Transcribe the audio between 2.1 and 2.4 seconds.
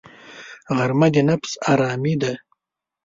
ده